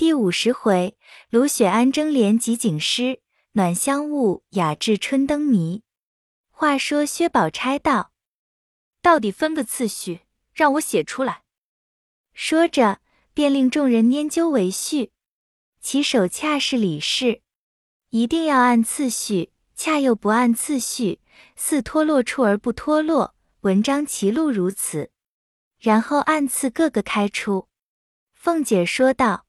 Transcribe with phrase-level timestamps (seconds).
[0.00, 0.96] 第五十回，
[1.28, 3.20] 卢雪庵争联集景诗，
[3.52, 5.82] 暖香雾雅致春灯谜。
[6.48, 8.10] 话说薛宝钗道
[9.02, 10.20] ：“到底分个次序，
[10.54, 11.42] 让我写出来。”
[12.32, 13.02] 说着，
[13.34, 15.12] 便令众人拈阄为序。
[15.82, 17.42] 其手恰是李氏，
[18.08, 21.20] 一定要按次序，恰又不按次序，
[21.56, 23.34] 似脱落处而不脱落。
[23.60, 25.10] 文章其路如此，
[25.78, 27.68] 然后按次各个开出。
[28.32, 29.44] 凤姐说道。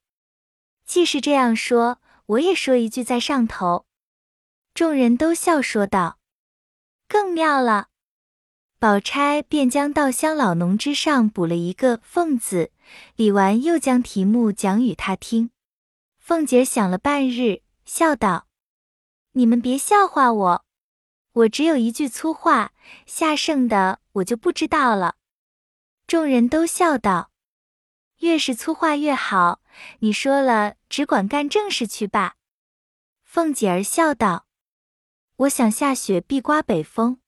[0.91, 3.85] 既是这样说，我也说一句在上头。
[4.73, 6.19] 众人都笑说道
[7.07, 7.87] ：“更妙了。”
[8.77, 12.71] 宝钗便将稻香老农之上补了一个“凤”字，
[13.15, 15.51] 李纨又将题目讲与他听。
[16.17, 18.47] 凤姐想了半日，笑道
[19.31, 20.65] ：“你们别笑话我，
[21.31, 22.73] 我只有一句粗话，
[23.05, 25.15] 下剩的我就不知道了。”
[26.05, 27.31] 众人都笑道
[28.19, 29.60] ：“越是粗话越好，
[29.99, 32.35] 你说了。”只管干正事去吧。
[33.23, 34.45] 凤姐儿笑道
[35.37, 37.21] ：“我想下雪必刮北风，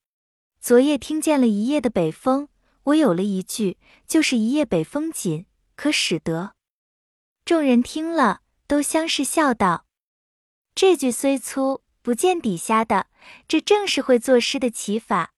[0.60, 2.50] 昨夜听见了一夜的北风，
[2.84, 5.46] 我有了一句，就是一夜北风紧，
[5.78, 6.56] 可使得。”
[7.46, 9.86] 众人听了，都相视笑道
[10.76, 13.08] ：“这句虽粗，不见底下的，
[13.48, 15.32] 这正是会作诗的奇法，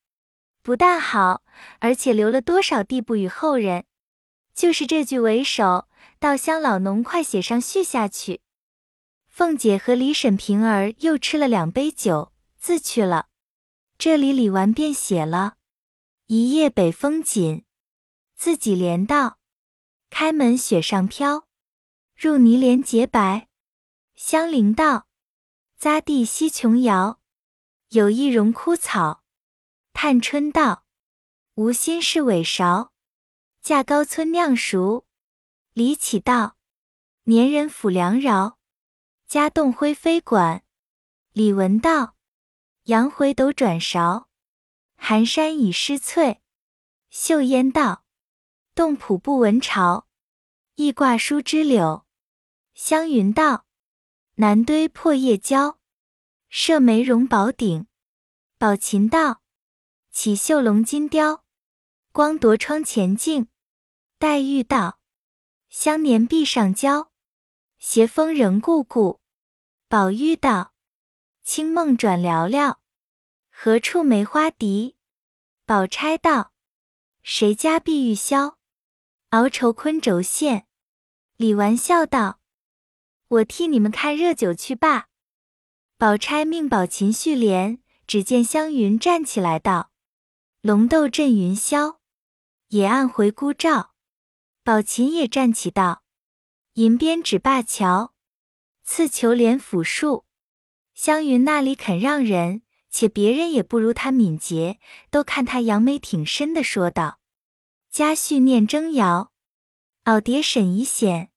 [0.64, 1.44] 不但好，
[1.78, 3.86] 而且留了多少地步与后人。
[4.56, 5.88] 就是这句为首。”
[6.26, 8.42] 稻香老农，快写上序下去。
[9.28, 13.28] 凤姐和李婶平儿又吃了两杯酒，自去了。
[14.00, 15.58] 这里李纨便写了
[16.26, 17.64] 一夜北风紧，
[18.36, 19.38] 自己连道：
[20.10, 21.48] 开门雪上飘，
[22.16, 23.48] 入泥莲洁白。
[24.16, 25.06] 香菱道：
[25.80, 27.20] 匝地西琼瑶，
[27.90, 29.22] 有意荣枯草。
[29.94, 30.86] 探春道：
[31.54, 32.92] 无心事尾勺，
[33.62, 35.05] 架高村酿熟。
[35.78, 36.56] 李启道
[37.28, 38.58] ：“年人抚梁饶，
[39.28, 40.64] 家栋灰飞管。”
[41.34, 42.16] 李文道
[42.84, 44.30] ：“杨回斗转勺，
[44.96, 46.42] 寒山已失翠。”
[47.12, 48.06] 秀烟道
[48.74, 50.08] ：“洞浦不闻潮，
[50.76, 52.06] 意挂疏枝柳。”
[52.74, 53.66] 湘云道
[54.36, 55.78] ：“南堆破叶蕉，
[56.48, 57.86] 射梅容宝顶。”
[58.58, 59.42] 宝琴道
[60.10, 61.44] ：“起绣龙金雕，
[62.14, 63.50] 光夺窗前镜。”
[64.18, 65.02] 黛玉道：
[65.78, 67.12] 香年壁上娇，
[67.80, 69.20] 斜风仍故故。
[69.90, 70.74] 宝玉道
[71.44, 72.78] ：“清梦转寥寥，
[73.50, 74.96] 何处梅花笛？”
[75.68, 76.54] 宝钗道
[77.22, 78.56] ：“谁家碧玉箫，
[79.32, 80.66] 熬愁昆轴线？”
[81.36, 82.40] 李纨笑道
[83.28, 85.10] ：“我替你们看热酒去罢。”
[86.00, 89.92] 宝钗命宝琴续帘，只见湘云站起来道
[90.64, 91.98] ：“龙斗震云霄，
[92.70, 93.92] 野岸回孤照。”
[94.66, 96.02] 宝琴也站起道
[96.74, 98.16] ：“银鞭指灞桥，
[98.84, 100.26] 刺球连斧树。”
[100.96, 104.80] 湘云那里肯让人，且别人也不如他敏捷，
[105.12, 107.20] 都看他扬眉挺身的说道
[107.92, 109.32] ：“家婿念征谣，
[110.04, 111.30] 袄蝶沈一显。”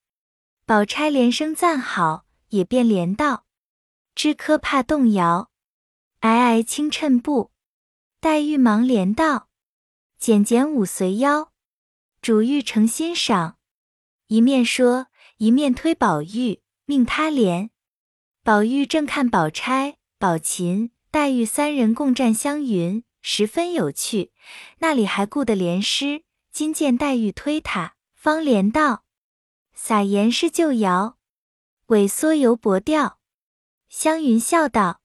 [0.64, 3.44] 宝钗连声赞好，也便连道
[4.16, 5.50] ：“知科怕动摇，
[6.22, 7.52] 皑皑轻衬布。”
[8.20, 9.50] 黛玉忙连道
[10.18, 11.52] ：“简简舞随腰。”
[12.20, 13.56] 主玉诚欣赏，
[14.26, 15.06] 一面说，
[15.36, 17.70] 一面推宝玉，命他连。
[18.42, 24.32] 宝玉正看宝钗、宝琴、黛玉三人共战湘云，十分有趣，
[24.78, 26.24] 那里还顾得连诗？
[26.50, 29.04] 今见黛玉推他，方连道
[29.72, 31.16] ：“撒盐是旧谣，
[31.86, 33.20] 萎缩犹薄调。”
[33.88, 35.00] 湘云笑道：“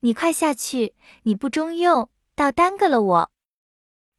[0.00, 3.32] 你快下去，你不中用，倒耽搁了我。”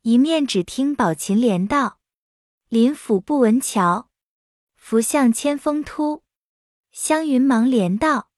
[0.03, 1.99] 一面只听宝琴连道。
[2.71, 4.09] 林府不闻桥，
[4.77, 6.23] 福向千峰突。
[6.93, 8.31] 湘云忙连道：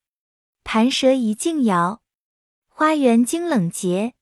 [0.64, 2.02] 盘蛇一径摇，
[2.66, 4.14] 花园惊冷节。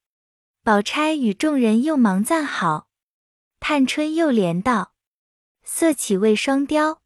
[0.62, 2.88] 宝钗与众人又忙赞好。
[3.58, 4.92] 探春又连道：
[5.62, 7.00] 色起未双雕，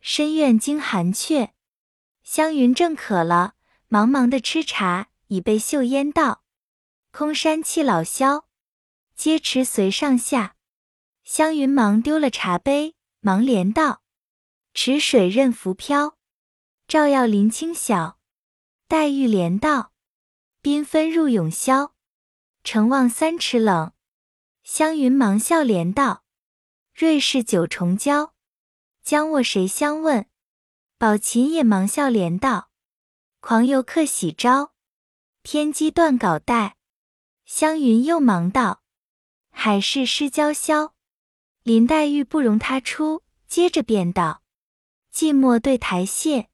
[0.00, 1.54] 深院惊寒雀。
[2.24, 3.54] 湘云正渴了，
[3.86, 6.42] 忙忙的吃茶，已被秀烟道：
[7.12, 8.48] 空山气老萧，
[9.14, 10.56] 皆持随上下。
[11.34, 14.02] 湘云忙丢了茶杯，忙连道
[14.74, 16.18] ：“池水任浮漂，
[16.86, 18.18] 照耀林清晓。”
[18.86, 19.94] 黛玉连道
[20.62, 21.94] ：“缤纷入永宵，
[22.62, 23.94] 城望三尺冷。”
[24.62, 26.22] 湘云忙笑连道
[26.94, 28.34] ：“瑞士九重娇，
[29.02, 30.28] 将卧谁相问？”
[31.00, 32.68] 宝琴也忙笑连道
[33.40, 34.74] ：“狂游客喜招，
[35.42, 36.76] 天机断稿带。”
[37.46, 38.82] 湘云又忙道
[39.48, 40.91] ：“海市失娇绡。”
[41.64, 44.42] 林黛玉不容他出，接着便道
[45.14, 46.48] ：“寂寞对台榭。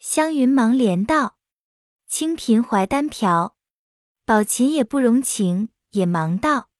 [0.00, 1.36] 湘云忙连道
[2.08, 3.56] ：“清贫怀单瓢。”
[4.26, 6.70] 宝琴也不容情，也忙道：“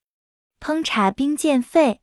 [0.59, 2.01] 烹茶冰渐沸。”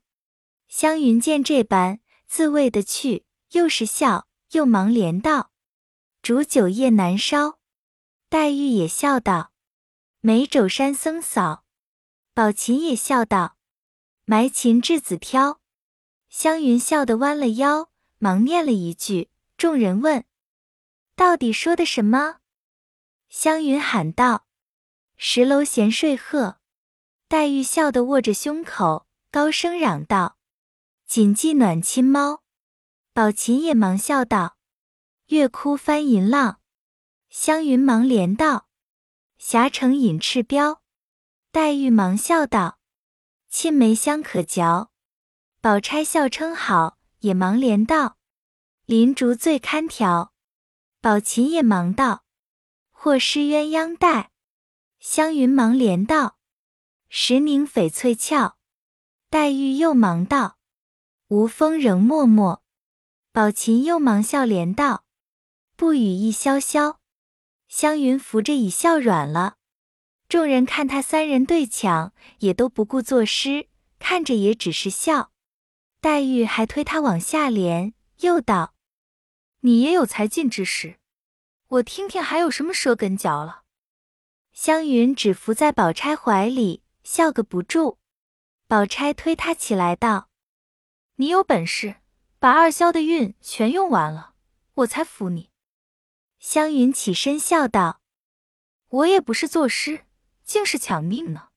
[0.66, 5.50] 湘云见这般，自谓的去，又是笑，又忙连道
[6.22, 7.58] ：“煮酒夜难烧。”
[8.30, 9.52] 黛玉也笑道
[10.20, 11.64] ：“美肘山僧扫。”
[12.32, 13.56] 宝琴也笑道
[14.30, 15.60] ：“埋琴稚子挑。”
[16.30, 19.28] 湘云笑得弯了腰，忙念了一句。
[19.56, 20.24] 众人问
[21.16, 22.36] ：“到底说的什么？”
[23.28, 24.46] 湘云喊道
[25.18, 26.60] ：“十楼闲睡鹤。”
[27.26, 30.38] 黛玉笑得握着胸口，高声嚷道
[31.08, 32.44] ：“锦记暖亲猫。”
[33.12, 34.56] 宝琴也忙笑道
[35.26, 36.60] ：“月窟翻银浪。”
[37.28, 38.68] 湘云忙连道
[39.38, 40.82] ：“霞城饮赤标。”
[41.50, 42.78] 黛玉忙笑道
[43.50, 44.90] ：“沁梅香可嚼。”
[45.60, 48.16] 宝钗笑称好，也忙连道
[48.86, 50.32] ：“林竹最堪调。”
[51.02, 52.24] 宝琴也忙道
[52.90, 54.30] ：“或失鸳鸯带。”
[55.00, 56.38] 湘云忙连道
[57.08, 58.56] ：“石凝翡翠俏。”
[59.28, 60.58] 黛玉又忙道
[61.28, 62.62] ：“无风仍脉脉。”
[63.32, 65.04] 宝琴又忙笑连道
[65.76, 66.96] ：“不语亦潇潇。”
[67.68, 69.58] 湘云扶着已笑软了。
[70.30, 73.66] 众人看他三人对抢，也都不顾作诗，
[73.98, 75.32] 看着也只是笑。
[76.00, 78.72] 黛玉还推他往下连，又道
[79.62, 81.00] ：“你也有才尽之时，
[81.66, 83.62] 我听听还有什么舌根嚼了。”
[84.54, 87.98] 湘云只伏在宝钗怀里，笑个不住。
[88.68, 90.28] 宝钗推他起来道
[91.18, 91.96] ：“你有本事
[92.38, 94.34] 把二萧的韵全用完了，
[94.74, 95.50] 我才服你。”
[96.38, 98.00] 湘云起身笑道
[98.90, 100.04] ：“我也不是作诗。”
[100.50, 101.50] 竟是抢命呢！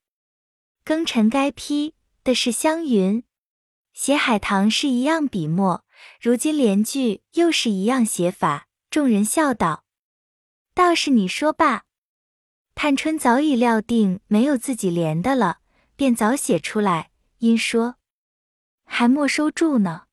[0.86, 3.24] 庚辰该批的是湘云，
[3.92, 5.84] 写海棠是一样笔墨，
[6.22, 8.68] 如今连句又是一样写法。
[8.92, 9.84] 众人笑道
[10.76, 11.86] ：“倒是你说罢。”
[12.76, 15.58] 探春早已料定没有自己连的了，
[15.96, 17.10] 便早写出来，
[17.40, 17.96] 因说
[18.86, 20.04] ：“还没收住呢。”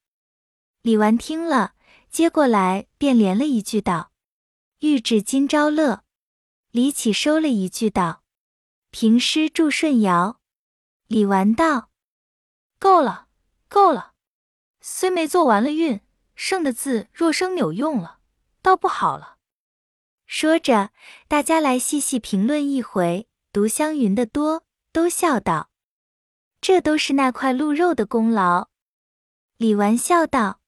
[0.81, 1.75] 李纨听了，
[2.09, 4.13] 接过来便连了一句道
[4.81, 6.03] ：“欲至今朝乐。”
[6.73, 8.20] 李启收了一句道。
[8.93, 10.41] 平诗祝顺尧，
[11.07, 11.91] 李纨道
[12.81, 13.29] ：“够了，
[13.69, 14.15] 够了。
[14.81, 16.01] 虽没做完了韵，
[16.35, 18.19] 剩的字若生扭用了，
[18.61, 19.37] 倒不好了。”
[20.27, 20.91] 说着，
[21.29, 25.71] 大家来细细评论一回，读湘云的多，都笑道
[26.61, 28.71] ：“这都是那块鹿肉的功劳。”
[29.57, 30.61] 李纨笑道：“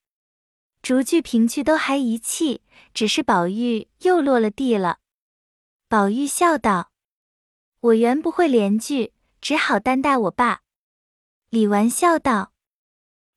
[0.80, 2.62] 逐句评去都还一气，
[2.94, 5.00] 只是宝玉又落了地了。”
[5.90, 6.91] 宝玉笑道。
[7.82, 10.60] 我原不会连句，只好担待我爸。
[11.50, 12.52] 李纨笑道：“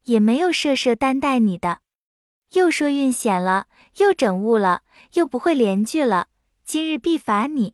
[0.06, 1.80] 也没有设设担待你的，
[2.52, 3.66] 又说运险了，
[3.98, 4.84] 又整误了，
[5.14, 6.28] 又不会连句了。
[6.64, 7.74] 今日必罚你。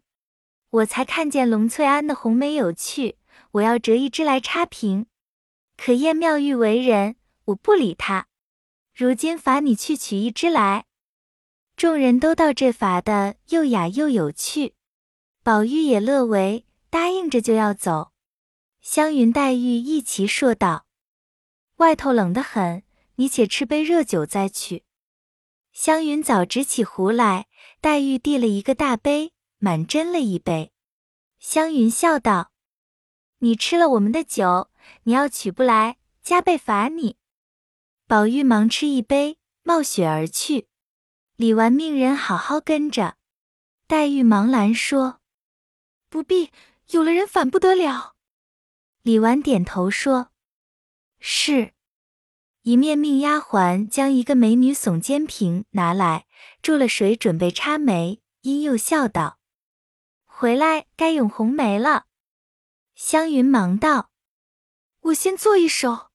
[0.70, 3.18] 我才看见龙翠庵的红梅有趣，
[3.52, 5.08] 我要折一支来插评。
[5.76, 8.28] 可厌妙玉为人，我不理他。
[8.96, 10.86] 如今罚你去取一支来。
[11.76, 14.74] 众人都道这罚的又雅又有趣。”
[15.44, 18.12] 宝玉也乐为，答应着就要走。
[18.80, 20.86] 湘云、黛玉一齐说道
[21.78, 22.84] ：“外头冷得很，
[23.16, 24.84] 你且吃杯热酒再去。”
[25.74, 27.48] 湘云早执起壶来，
[27.80, 30.74] 黛玉递了一个大杯，满斟了一杯。
[31.40, 32.52] 湘云笑道
[33.40, 34.70] ：“你吃了我们的酒，
[35.04, 37.18] 你要取不来，加倍罚你。”
[38.06, 40.68] 宝玉忙吃一杯，冒雪而去。
[41.36, 43.16] 李纨命人好好跟着。
[43.88, 45.21] 黛玉忙拦说。
[46.12, 46.52] 不必，
[46.90, 48.18] 有了人反不得了。
[49.02, 50.32] 李纨点头说
[51.20, 51.74] ：“是。”
[52.64, 56.28] 一面命丫鬟将一个美女耸肩瓶拿来，
[56.62, 58.22] 注了水，准备插梅。
[58.42, 59.40] 因又笑道
[60.26, 62.08] ：“回来该咏红梅了。”
[62.94, 64.12] 湘云忙道
[65.00, 66.10] ：“我先做一首。”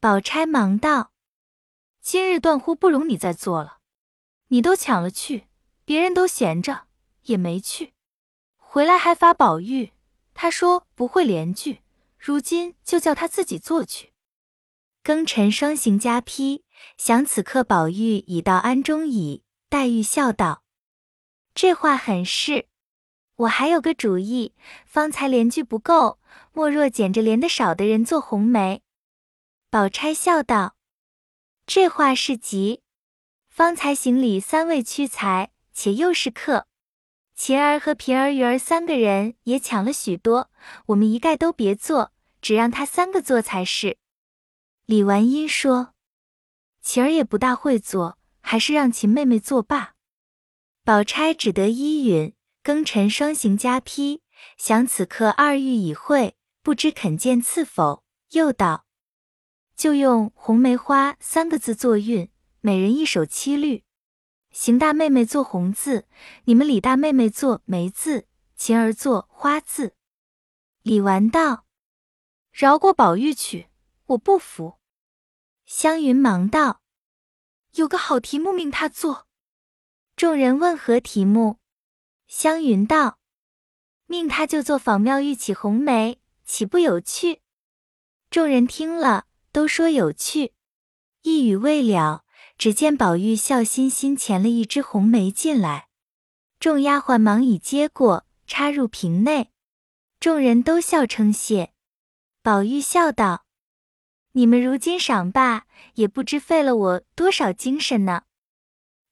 [0.00, 1.12] 宝钗忙道
[2.00, 3.80] ：“今日断乎不容你再做了，
[4.48, 5.48] 你都抢了去，
[5.84, 6.86] 别人都闲着，
[7.24, 7.92] 也没去。”
[8.74, 9.92] 回来还罚宝玉，
[10.32, 11.82] 他说不会连句，
[12.16, 14.14] 如今就叫他自己做去。
[15.04, 16.64] 庚辰双行加批，
[16.96, 19.44] 想此刻宝玉已到庵中矣。
[19.68, 20.62] 黛玉笑道
[21.54, 22.66] ：“这话很是，
[23.36, 24.54] 我还有个主意，
[24.86, 26.18] 方才连句不够，
[26.54, 28.80] 莫若捡着连得少的人做红梅。”
[29.68, 30.76] 宝钗笑道
[31.68, 32.80] ：“这话是急，
[33.50, 36.68] 方才行礼三位屈才，且又是客。”
[37.34, 40.50] 晴儿和平儿、鱼儿三个人也抢了许多，
[40.86, 43.98] 我们一概都别做，只让他三个做才是。
[44.86, 45.94] 李纨因说
[46.82, 49.94] ：“晴儿也不大会做，还是让秦妹妹作罢。
[50.84, 52.34] 宝钗只得依允。
[52.64, 54.22] 庚辰双行加批，
[54.56, 58.04] 想此刻二玉已会，不知肯见赐否？
[58.30, 58.84] 又道：
[59.74, 63.82] 就用红梅花三个字作韵，每人一首七律。
[64.52, 66.06] 邢大妹妹做红字，
[66.44, 69.96] 你们李大妹妹做梅字，晴儿做花字。
[70.82, 71.64] 李纨道：
[72.52, 73.68] 饶过宝玉去，
[74.06, 74.78] 我不服。
[75.64, 76.82] 湘云忙道：
[77.72, 79.26] 有个好题目，命他做。
[80.16, 81.58] 众人问何题目？
[82.26, 83.18] 湘云道
[84.06, 87.40] ：“命他就做仿妙玉起红梅，岂不有趣？”
[88.28, 90.52] 众人听了，都说有趣。
[91.22, 92.24] 一语未了，
[92.62, 95.88] 只见宝玉笑嘻嘻衔了一枝红梅进来，
[96.60, 99.50] 众丫鬟忙已接过，插入瓶内。
[100.20, 101.72] 众人都笑称谢。
[102.40, 103.46] 宝玉笑道
[104.34, 108.22] ：“你们如今赏罢，也不知费了我多少精神呢。”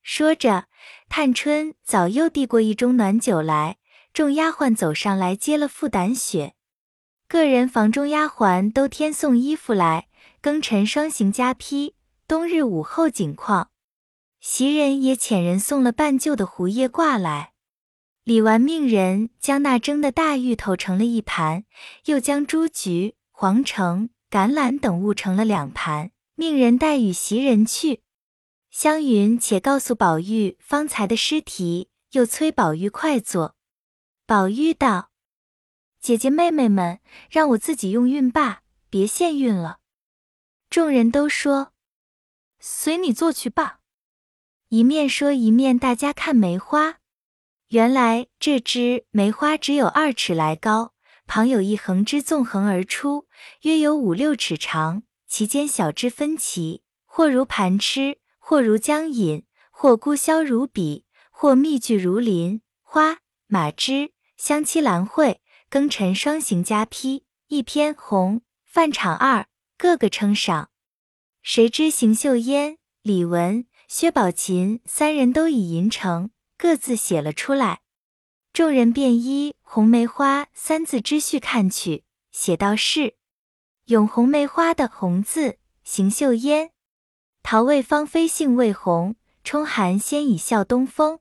[0.00, 0.66] 说着。
[1.08, 3.78] 探春早又递过一盅暖酒来，
[4.12, 6.54] 众丫鬟走上来接了覆胆雪。
[7.26, 10.06] 个人房中丫鬟都添送衣服来。
[10.40, 11.96] 庚辰双行加披，
[12.30, 13.72] 冬日午后景况。
[14.38, 17.54] 袭人也遣人送了半旧的胡叶挂来。
[18.22, 21.64] 李纨命人将那蒸的大芋头盛了一盘，
[22.04, 28.02] 又将朱菊、黄橙、橄榄等物盛了两盘，命人带与袭人去。
[28.70, 33.56] 湘云且告诉宝玉方才的诗题，又催宝玉快做。
[34.24, 35.10] 宝玉道
[36.00, 39.78] ：“姐姐妹妹们，让我自己用韵罢，别现韵了。”
[40.70, 41.69] 众人都说
[42.60, 43.80] ：“随你做去罢。”
[44.70, 46.98] 一面说一面大家看梅花。
[47.68, 50.92] 原来这枝梅花只有二尺来高，
[51.26, 53.26] 旁有一横枝纵横而出，
[53.62, 58.18] 约有五六尺长，其间小枝分歧，或如盘螭。
[58.42, 62.62] 或如江引，或孤萧如笔，或密聚如林。
[62.82, 65.40] 花马枝香七兰蕙，
[65.70, 69.46] 庚辰双行加披，一篇红范场二，
[69.78, 70.69] 个个称赏。
[71.42, 77.80] 谁知邢岫烟、李文、薛宝琴三人都已吟成，各自写了出来。
[78.52, 83.14] 众人便依红梅花三字之序看去，写道是：
[83.86, 86.72] 咏红梅花的红字，邢岫烟。
[87.42, 91.20] 桃未芳菲杏未红，冲寒先已笑东风。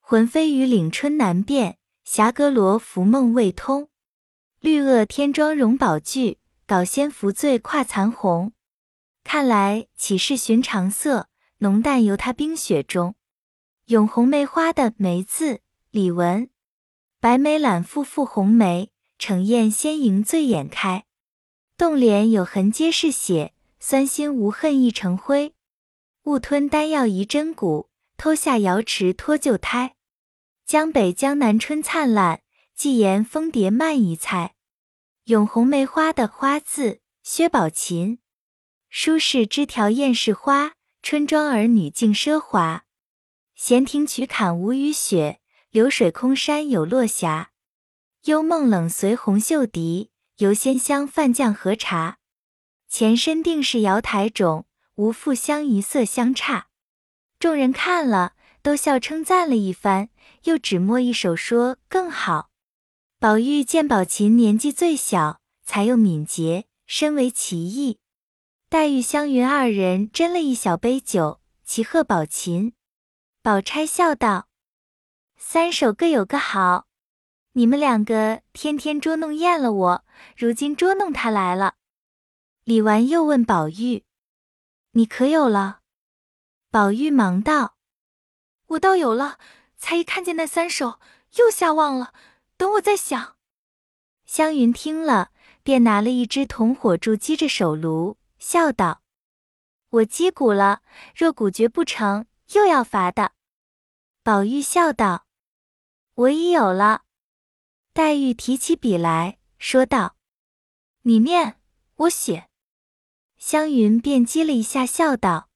[0.00, 3.90] 魂飞雨岭春难辨，霞阁罗浮梦未通。
[4.60, 8.52] 绿萼天妆容宝具，搞仙扶醉跨残红。
[9.24, 13.14] 看来岂是寻常色，浓淡由他冰雪中。
[13.86, 15.60] 咏红梅花的梅字，
[15.90, 16.50] 李文。
[17.20, 21.04] 白眉揽复复红梅，逞艳先迎醉眼开。
[21.76, 23.54] 动脸有痕皆是血。
[23.84, 25.56] 酸心无恨亦成灰，
[26.22, 29.96] 误吞丹药移真骨，偷下瑶池脱旧胎。
[30.64, 32.42] 江北江南春灿烂，
[32.76, 34.54] 寄言蜂蝶慢一猜。
[35.24, 38.20] 咏红梅花的花字，薛宝琴。
[38.94, 42.84] 书是枝条艳是花，春庄儿女竞奢华。
[43.54, 47.52] 闲庭曲槛无雨雪，流水空山有落霞。
[48.24, 52.18] 幽梦冷随红袖笛，游仙香泛绛荷茶。
[52.86, 56.66] 前身定是瑶台种，无复相宜色相差。
[57.38, 60.10] 众人看了，都笑称赞了一番，
[60.44, 62.50] 又只摸一首说更好。
[63.18, 68.00] 宝玉见宝琴年纪最小，才又敏捷，深为其艺。
[68.72, 72.72] 黛玉、湘云二人斟了一小杯酒，齐贺宝琴。
[73.42, 74.48] 宝钗笑道
[75.36, 76.86] ：“三首各有个好，
[77.52, 81.74] 你们两个天天捉弄厌了我，如今捉弄他来了。”
[82.64, 84.04] 李纨又问宝玉
[84.92, 85.80] ：“你可有了？”
[86.72, 87.76] 宝玉忙道
[88.68, 89.38] ：“我倒有了，
[89.76, 90.98] 才一看见那三首，
[91.36, 92.14] 又吓忘了。
[92.56, 93.36] 等我再想。”
[94.24, 95.30] 湘云听了，
[95.62, 99.02] 便拿了一支铜火柱击着手炉，笑道
[99.88, 100.82] ：“我击鼓了，
[101.14, 103.32] 若鼓绝不成，又要罚的。”
[104.24, 105.26] 宝玉笑道
[106.14, 107.04] ：“我已有了。”
[107.94, 110.16] 黛玉提起笔来说道
[111.02, 111.60] ：“你念，
[111.94, 112.48] 我写。”
[113.38, 115.48] 湘云便击了一下，笑道：“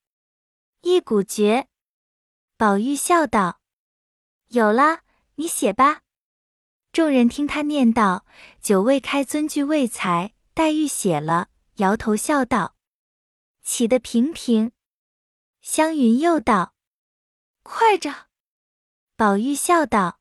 [0.83, 1.67] 一鼓绝。”
[2.57, 3.61] 宝玉笑道
[4.49, 5.01] ：“有了，
[5.35, 6.03] 你写吧。”
[6.93, 8.25] 众人听他念道
[8.63, 12.76] ：“酒未开，尊句未裁。”黛玉写了，摇头笑道
[13.67, 14.71] ：“起得平平。”
[15.61, 16.77] 湘云又道
[17.65, 18.29] ：“快着。”
[19.17, 20.21] 宝玉笑道：“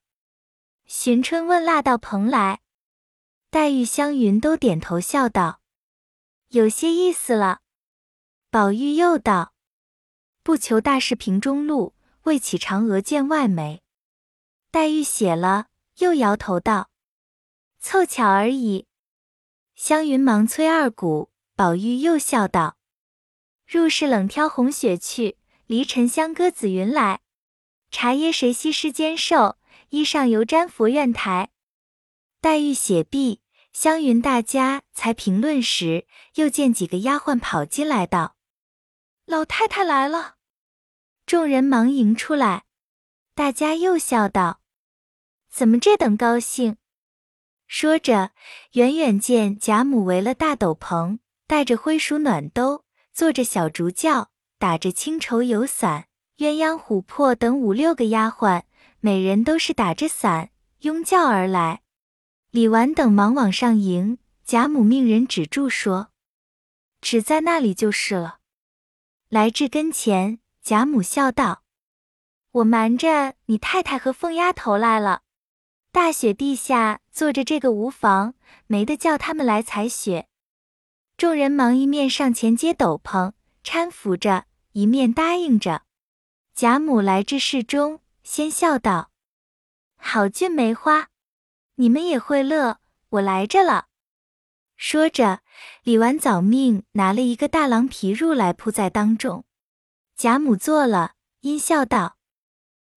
[0.86, 2.62] 寻春问腊到蓬莱。”
[3.52, 5.62] 黛玉、湘云都点头笑道。
[6.48, 7.62] 有些意思了。
[8.50, 9.54] 宝玉又道
[10.42, 13.84] ：“不求大事平中路，为启嫦娥见外媒。”
[14.72, 15.68] 黛玉写了，
[16.00, 16.90] 又摇头道
[17.78, 18.88] ：“凑巧而已。”
[19.76, 22.78] 湘云忙催二姑，宝玉又笑道
[23.76, 27.20] ：“入室冷挑红雪去，离尘香歌紫云来。
[27.92, 29.58] 茶耶谁惜世间瘦，
[29.90, 31.50] 衣上犹沾佛院台。”
[32.40, 33.42] 黛玉写毕，
[33.74, 38.38] 湘云大家才评论时，又见几个丫鬟跑进来道
[39.28, 40.36] ：“老太太来了。”
[41.28, 42.64] 众人忙迎出来，
[43.34, 44.62] 大家又笑道
[45.52, 46.78] ：“怎么这等高兴？”
[47.68, 48.32] 说着，
[48.72, 52.85] 远远见贾母围了大斗篷，带着灰鼠暖兜，
[53.16, 54.30] 坐着小竹轿，
[54.60, 56.08] 打着青绸油伞，
[56.40, 58.64] 鸳鸯、琥珀等五六个丫鬟，
[59.00, 61.82] 每人都是打着伞拥轿而来。
[62.52, 66.10] 李纨等忙往上迎，贾母命人止住，说
[67.00, 68.40] ：“只在那里就是了。”
[69.30, 71.64] 来至跟前，贾母笑道
[72.52, 75.22] ：“我瞒着你太太和凤丫头来了。”
[75.94, 78.34] 大雪地下坐着这个无妨，
[78.68, 80.28] 没得叫他们来采雪。
[81.18, 83.32] 众人忙一面上前接斗篷，
[83.64, 85.84] 搀扶着，一面答应着。
[86.54, 89.12] 贾母来至室中，先笑道
[89.96, 91.08] ：“好俊梅花，
[91.76, 92.80] 你们也会乐，
[93.10, 93.88] 我来着了。”
[94.76, 95.40] 说着，
[95.84, 99.46] 李纨早命拿了一个大狼皮褥来铺在当中。
[100.18, 102.18] 贾母坐了，阴笑道：“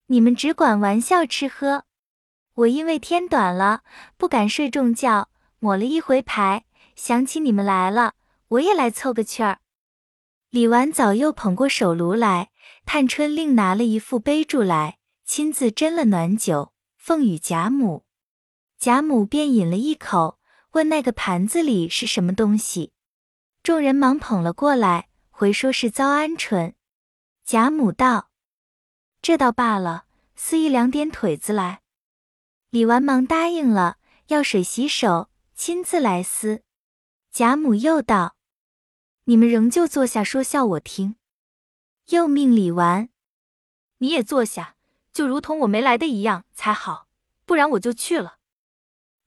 [0.06, 1.84] 你们只管玩笑吃喝。”
[2.54, 3.84] 我因为天短了，
[4.16, 6.64] 不敢睡重觉，抹了一回牌，
[6.98, 8.14] 想起你们来了，
[8.48, 9.60] 我也来凑个趣儿。
[10.50, 12.50] 李纨早又捧过手炉来，
[12.84, 18.04] 探春另拿了一副杯箸来，亲自斟了暖酒，奉与贾母。
[18.78, 20.40] 贾母便饮了一口，
[20.72, 22.92] 问那个盘子里是什么东西。
[23.62, 26.74] 众人忙捧了过来，回说是糟鹌鹑。
[27.44, 28.30] 贾母道
[29.22, 31.82] ：“这倒罢了，撕一两点腿子来。”
[32.70, 36.64] 李纨忙答应了，要水洗手，亲自来撕。
[37.38, 38.34] 贾母又道
[39.26, 41.14] ：“你们仍旧坐下说笑我听。”
[42.10, 43.10] 又命李纨
[43.98, 44.74] ：“你也坐下，
[45.12, 47.06] 就如同我没来的一样才好，
[47.46, 48.38] 不然我就去了。”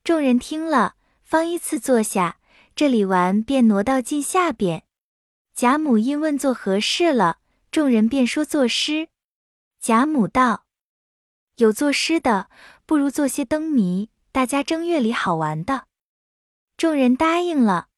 [0.04, 2.38] 众人听了，方依次坐下，
[2.76, 4.84] 这李纨便挪到近下边。
[5.54, 7.38] 贾母因问做何事了，
[7.70, 9.08] 众人便说作诗。
[9.80, 10.66] 贾母道
[11.56, 12.50] ：“有作诗的。”
[12.84, 15.86] 不如做些灯谜，大家正月里好玩的。
[16.76, 17.88] 众人答应了，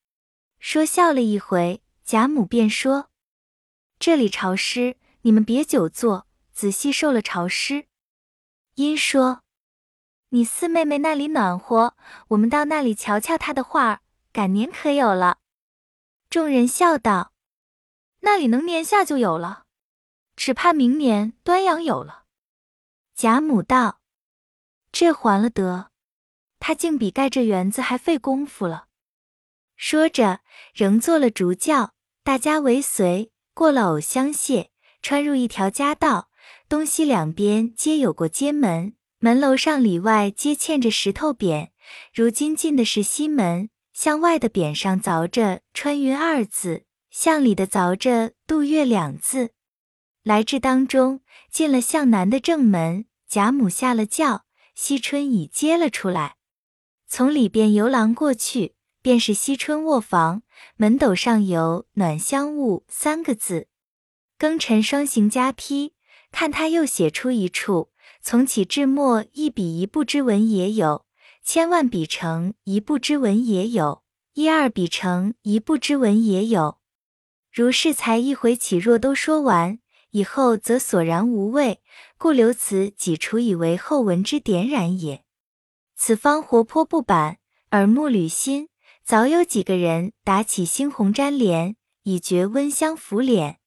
[0.66, 3.10] 说笑了一回，贾母便说
[4.00, 7.86] ：“这里潮湿，你们别久坐，仔细受了潮湿。”
[8.76, 9.42] 因说
[10.30, 11.94] ：“你四妹妹那里暖和，
[12.28, 14.00] 我们到那里瞧瞧她的画儿，
[14.32, 15.36] 赶年可有了。”
[16.30, 17.34] 众人笑道
[18.20, 19.64] ：“那里能年下就有了，
[20.34, 22.24] 只怕明年端阳有了。”
[23.14, 24.00] 贾母道。
[24.90, 25.90] 这还了得！
[26.58, 28.86] 他竟比盖这园子还费功夫了。
[29.76, 30.40] 说着，
[30.74, 34.68] 仍坐了竹轿，大家围随，过了藕香榭，
[35.02, 36.28] 穿入一条夹道，
[36.68, 41.70] 东西两边皆有过街门，门楼上里外皆嵌着石头匾。
[42.14, 49.50] 如今进的是西门，向外的匾上凿着“穿云”二字，向里的凿着“渡月”两字。
[50.22, 54.44] 来至当中，进了向南的正门，贾母下了轿。
[54.74, 56.34] 惜春已接了出来，
[57.06, 58.74] 从里边游廊过去，
[59.04, 60.44] 便是惜春卧房，
[60.78, 63.68] 门斗上有“暖香雾”三个字。
[64.38, 65.92] 庚辰双行加批，
[66.32, 67.90] 看他又写出一处，
[68.22, 71.04] 从起至末一笔一步之文也有，
[71.42, 76.78] 千万笔成一步之文也有，一二笔成一步之文也有。
[77.52, 79.80] 如是才一回起，若都说完。
[80.12, 81.82] 以后则索然无味，
[82.16, 85.26] 故留此几处以为后文之点染也。
[85.94, 87.36] 此方活泼不板，
[87.72, 88.68] 耳目履新，
[89.04, 93.60] 早有几个人打起猩红粘连，以觉温香拂脸。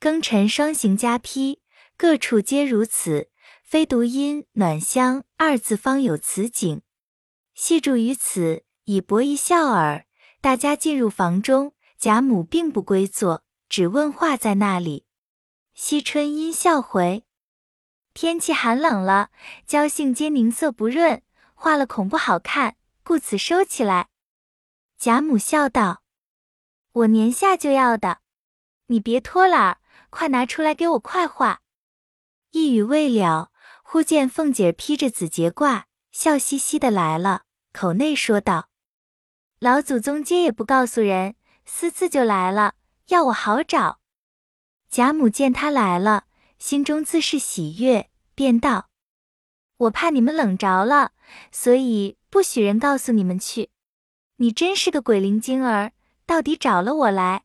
[0.00, 1.60] 庚辰双行加批，
[1.98, 3.28] 各处皆如此，
[3.62, 6.80] 非独因暖香二字方有此景。
[7.54, 10.06] 细注于此，以博一笑耳。
[10.40, 15.04] 大家进入房中，贾母并不归坐，只问话在那里。
[15.74, 17.24] 惜春因笑回
[18.14, 19.28] ：“天气寒冷了，
[19.66, 24.08] 娇性皆凝色不润，画了恐不好看，故此收起来。”
[25.02, 26.04] 贾母笑道
[26.94, 28.20] ：“我年下就要的，
[28.86, 31.62] 你别拖懒，快拿出来给我快画。”
[32.52, 33.50] 一语未了，
[33.82, 38.68] 忽见凤姐披着紫节褂，笑嘻嘻的来了，口内说道
[39.58, 41.34] ：“老祖宗接也不告诉人，
[41.64, 42.74] 私自就来了，
[43.08, 43.98] 要我好找。”
[44.88, 46.26] 贾母见他来了，
[46.60, 48.88] 心中自是喜悦，便道
[49.78, 51.10] ：“我怕你们冷着了，
[51.50, 53.71] 所以不许人告诉你们去。
[54.36, 55.92] 你真是个鬼灵精儿，
[56.26, 57.44] 到底找了我来。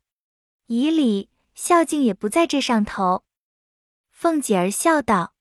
[0.67, 3.23] 以礼孝敬也不在这上头。”
[4.11, 5.33] 凤姐儿笑道：“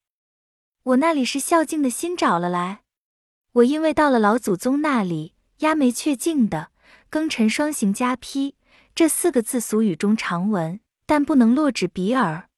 [0.82, 2.82] 我那里是孝敬的心找了来，
[3.52, 6.70] 我因为到了老祖宗那里，压眉却敬的，
[7.11, 8.54] 庚辰双行加批，
[8.94, 12.48] 这四个字俗语中常闻。”但不能落纸笔耳，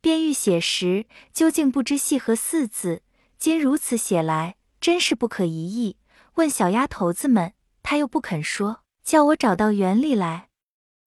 [0.00, 3.02] 便欲写时，究竟不知系何四字。
[3.36, 5.96] 今如此写来，真是不可一议。
[6.34, 7.52] 问小丫头子们，
[7.90, 10.48] 她又不肯说，叫我找到园里来。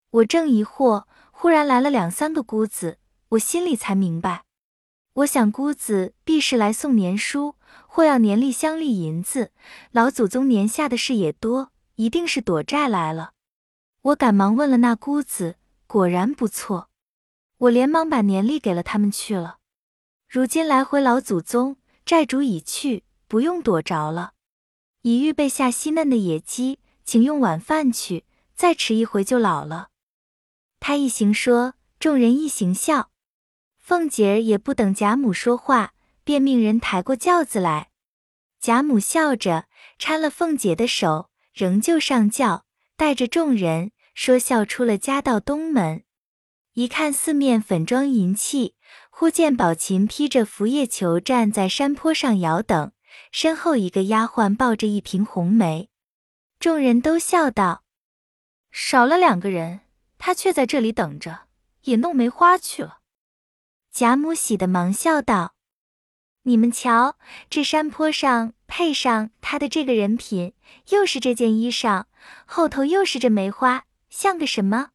[0.09, 2.97] 我正疑惑，忽然来了两三个姑子，
[3.29, 4.43] 我心里才明白。
[5.13, 7.55] 我想姑子必是来送年书，
[7.87, 9.53] 或要年例乡里银子。
[9.91, 13.31] 老祖宗年下的事也多，一定是躲债来了。
[14.01, 15.55] 我赶忙问了那姑子。
[15.87, 16.89] 果然不错，
[17.59, 19.59] 我连忙把年历给了他们去了。
[20.27, 24.33] 如今来回老祖宗，债主已去，不用躲着了。
[25.03, 28.25] 已预备下稀嫩的野鸡，请用晚饭去。
[28.55, 29.89] 再迟一回就老了。
[30.79, 33.11] 他一行说，众人一行笑。
[33.77, 37.89] 凤姐儿也不等贾母说话，便命人抬过轿子来。
[38.59, 39.65] 贾母笑着
[39.99, 42.65] 搀了凤姐的手，仍旧上轿，
[42.97, 43.91] 带着众人。
[44.15, 46.03] 说笑出了家，到东门，
[46.75, 48.75] 一看四面粉妆银器，
[49.09, 52.92] 忽见宝琴披着拂叶裘站在山坡上遥等，
[53.31, 55.89] 身后一个丫鬟抱着一瓶红梅，
[56.59, 57.83] 众人都笑道
[58.71, 59.81] ：“少了两个人，
[60.17, 61.47] 他却在这里等着，
[61.83, 62.99] 也弄梅花去了。”
[63.91, 65.55] 贾母喜的忙笑道
[66.43, 67.17] ：“你们瞧，
[67.49, 70.53] 这山坡上配上他的这个人品，
[70.89, 72.05] 又是这件衣裳，
[72.45, 74.89] 后头又是这梅花。”像个什么？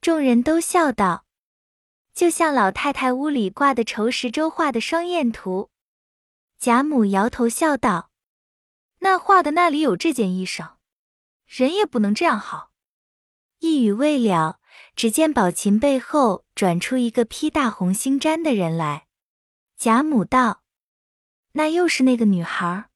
[0.00, 1.26] 众人都笑道
[2.14, 5.68] ：“就像老太太屋里挂的仇石洲画的双燕图。”
[6.62, 8.12] 贾母摇头笑道
[9.02, 10.74] ：“那画的那里有这件衣裳？
[11.44, 12.70] 人也不能这样好。”
[13.58, 14.60] 一语未了，
[14.94, 19.08] 只见宝琴背后转出一个披大红星毡的人来。
[19.76, 20.62] 贾母道
[21.54, 22.88] ：“那又是那个女孩。”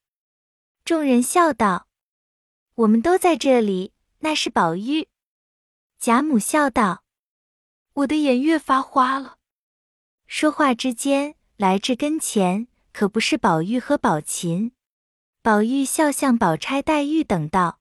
[0.85, 1.89] 众人笑道
[2.75, 5.09] ：“我们都在这里，那是宝玉。”
[5.99, 7.03] 贾母笑道
[7.95, 9.39] ：“我的眼越发花了。”
[10.25, 14.71] 说话之间，来至跟前，可不是宝玉和宝琴。
[15.43, 17.79] 宝玉笑向宝钗、黛玉等道：“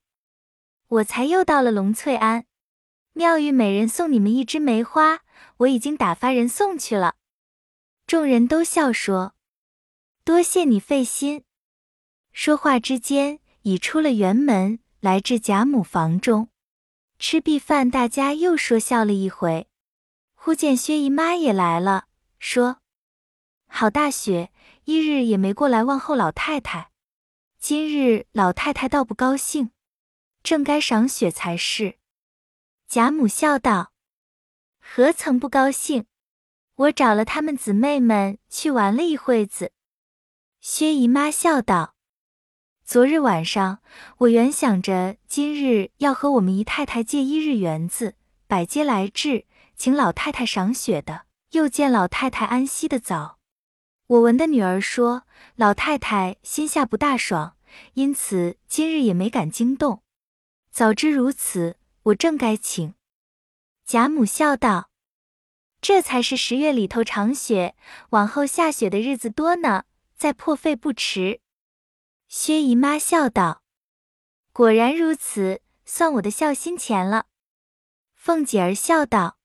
[0.88, 2.44] 我才又到了龙翠庵，
[3.14, 5.20] 妙玉每人送你们一枝梅花，
[5.56, 7.14] 我已经打发人送去了。”
[8.06, 9.34] 众人都笑说
[10.22, 11.44] ：“多谢你费心。”
[12.34, 16.50] 说话之间，已出了园门，来至贾母房中。
[17.18, 19.66] 吃毕饭，大家又说笑了一回。
[20.34, 22.80] 忽见薛姨妈也来了，说
[23.68, 24.50] ：“好大雪，
[24.84, 26.90] 一日也没过来问候老太太。
[27.58, 29.70] 今日老太太倒不高兴，
[30.42, 31.98] 正该赏雪才是。”
[32.88, 33.92] 贾母笑道
[34.78, 36.06] ：“何曾不高兴？
[36.76, 39.72] 我找了她们姊妹们去玩了一会子。”
[40.60, 41.94] 薛姨妈笑道。
[42.84, 43.80] 昨日晚上，
[44.18, 48.14] 我原想着今日要和我们姨太太借一日园子，
[48.46, 51.26] 百街来至，请老太太赏雪的。
[51.50, 53.35] 又见老太太安息的早，
[54.08, 57.56] 我闻的女儿说老太太心下不大爽，
[57.94, 60.04] 因此今日也没敢惊动。
[60.70, 62.94] 早知如此，我正该请。
[63.84, 64.90] 贾母笑道
[65.82, 67.74] ：“这才是十月里头长雪，
[68.10, 71.40] 往后下雪的日子多呢，再破费不迟。”
[72.28, 73.62] 薛姨妈笑道
[74.52, 77.26] ：“果然如此，算我的孝心钱了。”
[78.14, 79.38] 凤姐儿笑道：“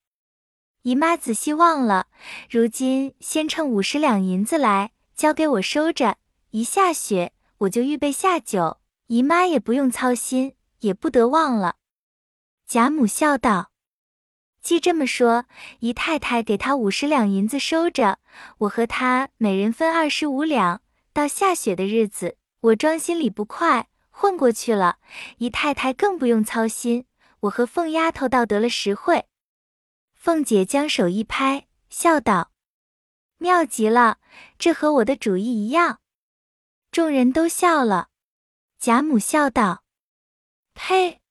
[0.83, 2.07] 姨妈仔细忘了，
[2.49, 6.17] 如今先称五十两银子来，交给我收着。
[6.49, 11.75] 一下雪，我就预备下酒，姨妈也不用操心，也不得忘了。”
[12.65, 13.71] 贾母笑道
[14.61, 15.45] ：“既这么说，
[15.81, 18.17] 姨太太给她五十两银子收着，
[18.59, 20.81] 我和她每人分二十五两，
[21.13, 24.97] 到下雪的日子。”我装心里不快，混过去了。
[25.39, 27.05] 姨太太更不用操心，
[27.39, 29.25] 我和凤丫头倒得了实惠。
[30.21, 32.51] 凤姐将手一拍，笑道
[33.41, 34.19] ：“妙极了，
[34.59, 35.99] 这和我的主意一样。”
[36.91, 38.09] 众人都笑了。
[38.77, 39.83] 贾母笑道
[40.75, 41.21] ：“呸，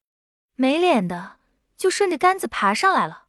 [0.57, 1.37] 没脸的，
[1.77, 3.27] 就顺着杆子爬上来了。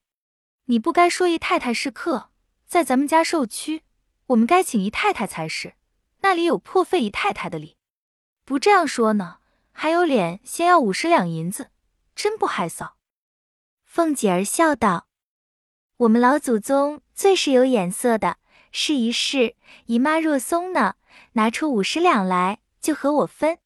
[0.65, 2.31] 你不该说姨太太是客，
[2.65, 3.83] 在咱们家受屈，
[4.25, 5.75] 我们该请姨太太才是。
[6.21, 7.77] 那里有破费姨太太的礼？”
[8.43, 9.37] 不这样说呢，
[9.71, 11.69] 还有脸先要五十两银子，
[12.15, 12.93] 真不害臊。
[13.85, 15.05] 凤姐儿笑道
[16.01, 18.37] ：“我们老祖宗最是有眼色的，
[18.71, 19.55] 试一试。
[19.85, 20.95] 姨妈若松呢，
[21.33, 23.59] 拿出五十两来，就和我分。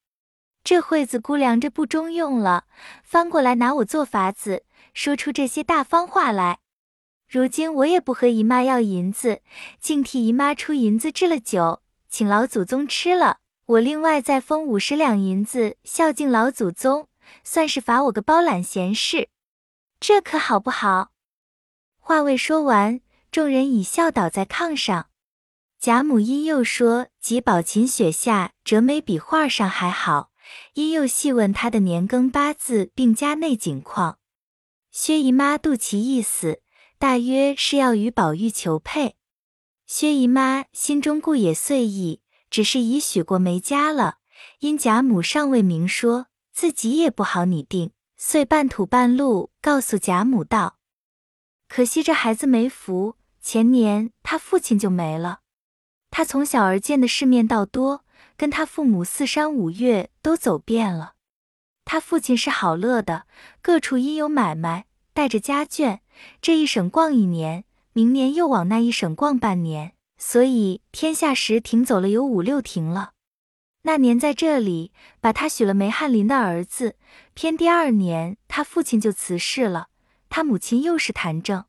[0.61, 2.65] 这会子估量着不中用了，
[3.03, 6.59] 翻过来拿我做法子，说出这些大方话来。
[7.29, 9.39] 如今我也不和姨妈要银子，
[9.79, 13.37] 竟替姨妈出银子制了酒，请老祖宗吃了。
[13.65, 17.07] 我另外再封五十两银子，孝敬老祖宗，
[17.45, 19.29] 算是罚我个包揽闲事，
[20.01, 21.11] 这可好不好？
[22.07, 25.07] 话未说完，众人已笑倒在炕上。
[25.79, 30.29] 贾母因又说及宝琴雪下折梅笔画上还好，
[30.75, 34.19] 因又细问他的年庚八字并家内景况。
[34.91, 36.61] 薛姨妈度其意思，
[36.99, 39.15] 大约是要与宝玉求配。
[39.87, 42.21] 薛姨妈心中故也遂意。
[42.51, 44.17] 只是已许过没家了，
[44.59, 50.77] 因贾母尚未明说，自己也不好拟定，遂半吐半路告诉贾母道
[51.75, 55.41] ：“可惜这孩子没福，前年他父亲就没了。
[56.09, 58.05] 他从小儿见的世面倒多，
[58.37, 61.15] 跟他父母四山五岳都走遍了。
[61.83, 63.27] 他父亲是好乐的，
[63.61, 65.99] 各处因有买卖，带着家眷，
[66.41, 73.11] 这一省逛一年，明年又往那一省逛半年。”所以天下时停走了有五六停了。
[73.81, 76.95] 那年在这里把他许了梅翰林的儿子，
[77.33, 79.89] 偏第二年他父亲就辞世了，
[80.35, 81.63] 他母亲又是痰症。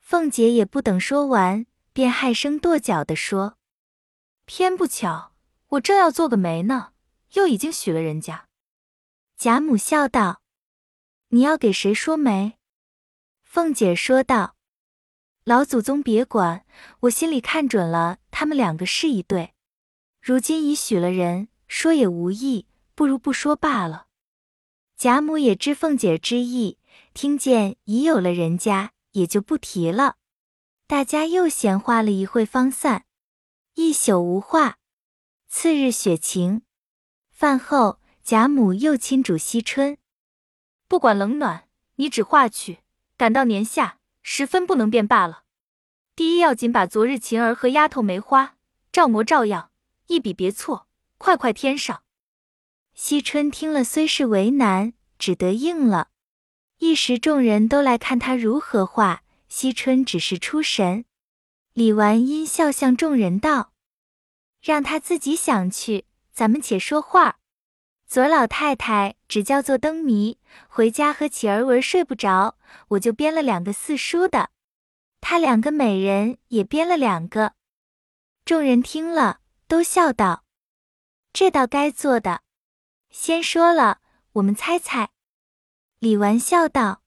[0.00, 1.64] 凤姐也不等说完，
[1.94, 3.56] 便害声跺脚的说
[4.44, 5.32] ：“偏不巧，
[5.68, 6.92] 我正要做个媒呢，
[7.32, 8.48] 又已经许了人家。”
[9.34, 10.42] 贾母笑道
[11.28, 12.58] ：“你要给谁说媒？”
[13.44, 14.56] 凤姐说道。
[15.44, 16.66] 老祖宗别管，
[17.00, 19.54] 我心里看准了，他们两个是一对。
[20.20, 24.08] 如今已许了人，说也无益，不如不说罢了。
[24.98, 26.76] 贾母也知凤姐之意，
[27.14, 30.16] 听见已有了人家，也就不提了。
[30.86, 33.04] 大家又闲话了一会，方散。
[33.74, 34.78] 一宿无话。
[35.48, 36.62] 次日雪晴，
[37.30, 39.98] 饭后贾母又亲嘱惜春，
[40.86, 42.78] 不管冷暖，你只画去，
[43.16, 43.98] 赶到年下。
[44.22, 45.44] 十分不能变罢了。
[46.14, 48.56] 第一要紧，把昨日晴儿和丫头梅花
[48.92, 49.70] 照模照样，
[50.08, 52.02] 一笔别错，快快添上。
[52.94, 56.10] 惜春听了，虽是为难，只得应了。
[56.80, 61.04] 一时众人都来看他如何画，惜春只是出神。
[61.74, 63.74] 李纨因笑向众人道
[64.62, 67.36] ：“让他自己想去，咱们且说话。
[68.06, 70.38] 昨老太太只叫做灯谜，
[70.68, 72.56] 回家和启儿文睡不着，
[72.88, 74.48] 我就编了两个四书的。
[75.20, 77.52] 他两个美人也编了两个。
[78.46, 80.44] 众人听了，都笑道
[81.34, 82.40] ：“这倒该做的。”
[83.12, 84.00] 先说了，
[84.32, 85.10] 我们猜猜。
[86.00, 87.02] 李纨笑道：“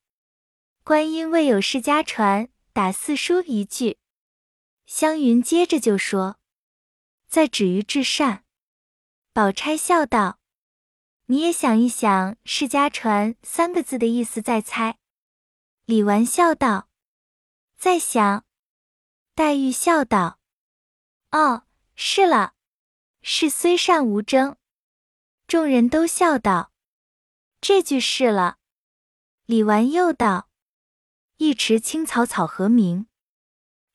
[0.86, 3.98] 观音未有世家传，打四书一句。”
[4.86, 6.38] 湘云接着就说
[7.28, 8.46] ：“在止于至善。”
[9.34, 10.40] 宝钗笑道。
[11.26, 15.00] 你也想一想“世家传”三个字的意思，再猜。
[15.86, 16.88] 李纨笑道
[17.76, 18.46] ：“在想。”
[19.34, 20.40] 黛玉笑道
[21.34, 21.64] ：“哦，
[21.96, 22.54] 是了，
[23.24, 24.56] 是虽善无争。”
[25.48, 26.72] 众人都笑道
[27.60, 28.60] ：“这句是了。”
[29.46, 30.50] 李纨又道
[31.36, 33.08] ：“一池青草草何名？”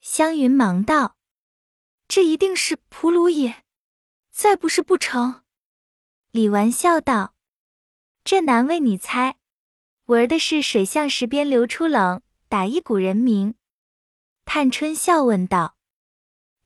[0.02, 1.16] 湘云忙道
[2.06, 3.64] ：“这一定是蒲芦也，
[4.30, 5.42] 再不是不成。”
[6.32, 7.34] 李纨笑道
[8.22, 9.38] ：“这难为你猜，
[10.04, 13.54] 文儿的是水向石边流出冷，打一股人名。”
[14.44, 15.78] 探春笑问道：“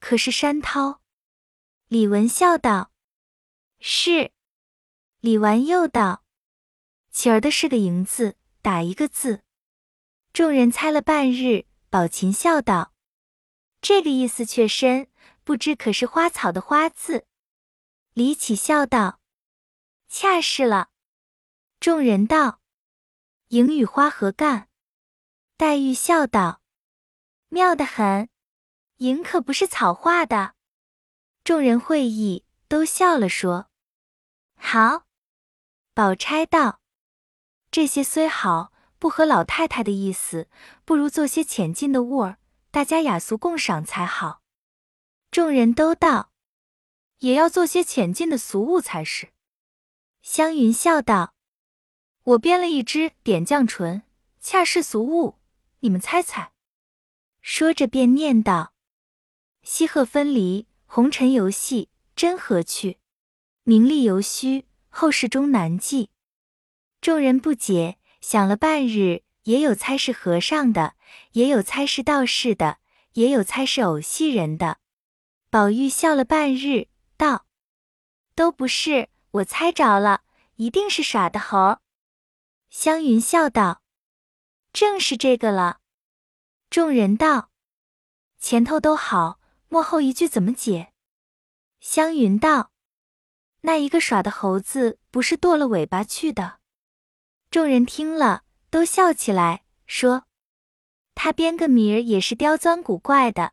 [0.00, 1.00] 可是山涛？”
[1.86, 2.90] 李文笑道
[3.78, 4.32] ：“是。”
[5.20, 6.24] 李纨又道
[7.12, 9.42] ：“起儿的是个银字，打一个字。”
[10.33, 12.94] 众人猜了半日，宝琴笑道
[13.83, 15.11] ：“这个意思却深，
[15.44, 17.27] 不知可是花草的花字？”
[18.14, 19.20] 李启笑道。
[20.09, 20.90] 恰是了，
[21.81, 22.61] 众人道
[23.48, 24.68] ：“影与花何干？”
[25.57, 26.61] 黛玉笑道
[27.48, 28.29] ：“妙得很，
[28.98, 30.55] 影可不是草画的。”
[31.44, 33.70] 众人会意，都笑了，说
[34.57, 35.07] ：“好。”
[35.94, 36.81] 宝钗道
[37.72, 40.46] ：“这些虽好，不合老太太的意思，
[40.85, 42.37] 不如做些浅近的物儿，
[42.70, 44.42] 大家雅俗共赏才好。”
[45.32, 46.32] 众人都道
[47.20, 49.30] ：“也要做些浅近的俗物才是。”
[50.20, 51.32] 湘云笑道
[52.24, 54.02] ：“我编了一支点绛唇，
[54.38, 55.38] 恰是俗物，
[55.80, 56.52] 你们猜猜。”
[57.40, 58.74] 说着便念道
[59.64, 62.98] ：“西鹤分离，红尘游戏，真何趣？
[63.62, 66.11] 名利犹虚，后世终难记。”
[67.02, 70.94] 众人不解，想了半日，也有猜是和尚的，
[71.32, 72.78] 也有猜是道士的，
[73.14, 74.78] 也有猜是偶戏人的。
[75.50, 76.86] 宝玉笑了半日，
[77.16, 77.46] 道
[78.36, 80.22] ：“都不是，我猜着了，
[80.54, 81.78] 一定是耍的猴。”
[82.70, 83.82] 湘云笑道
[84.72, 85.80] ：“正是这个了。”
[86.70, 87.50] 众人道
[88.38, 90.92] ：“前头都好，幕后一句怎么解？”
[91.80, 92.70] 湘云道
[93.62, 96.60] ：“那一个耍的猴子，不是剁了尾巴去的。”
[97.52, 100.24] 众人听了，都笑起来，说
[101.14, 103.52] ：“他编个名儿也是刁钻古怪的。”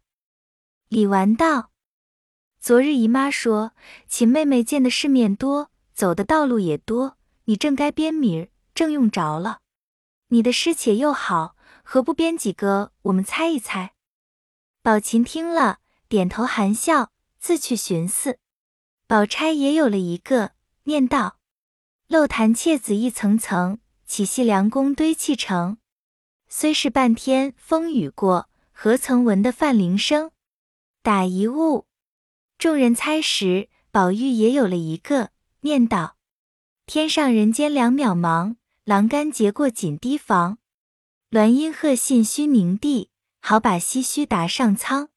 [0.87, 1.71] 李纨道
[2.61, 3.73] ：“昨日姨妈说，
[4.07, 9.59] 秦妹妹见的世面多，走的道路也多，你正该编名儿，正用着了。
[10.29, 13.95] 你的诗且又好。”何不编几个，我们猜一猜？
[14.83, 18.37] 宝琴听了，点头含笑，自去寻思。
[19.07, 20.51] 宝钗也有了一个，
[20.83, 21.39] 念道
[22.07, 23.79] ：“漏潭窃子一层层，
[24.09, 25.77] 起细梁宫堆砌成。
[26.49, 30.31] 虽是半天风雨过，何曾闻得范铃声？”
[31.03, 31.85] 打一物。
[32.57, 35.29] 众人猜时，宝玉也有了一个，
[35.61, 36.17] 念道
[36.87, 40.57] ：“天上人间两渺茫，栏杆结过紧堤防。”
[41.29, 45.09] 鸾音鹤信须凝地，好把唏嘘答上苍。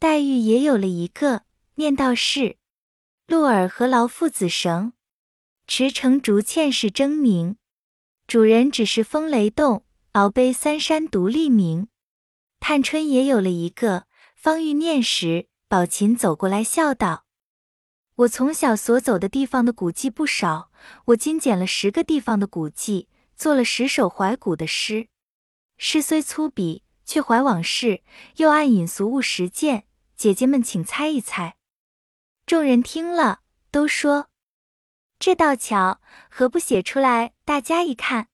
[0.00, 1.44] 黛玉也有了一个，
[1.76, 2.56] 念道是：
[3.28, 4.92] 鹿耳何劳父子绳，
[5.68, 7.56] 驰骋竹堑是争鸣。
[8.26, 9.84] 主人只是风雷动，
[10.14, 11.86] 鳌杯三山独立名。
[12.58, 17.24] 探春也有了一个，方欲念时，宝琴走过来笑道
[18.16, 20.72] ：“我从小所走的地方的古迹不少，
[21.04, 25.06] 我今捡了十个地方的古迹，做了十首怀古的诗。”
[25.78, 28.02] 诗虽粗鄙，却怀往事，
[28.38, 29.86] 又暗引俗物实践。
[30.16, 31.54] 姐姐们，请猜一猜。
[32.44, 34.30] 众人听了，都说
[35.18, 36.00] ：“这倒巧，
[36.30, 38.28] 何不写出来，大家一看？”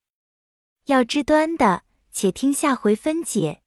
[0.85, 3.62] 要知端的，且听下回分解。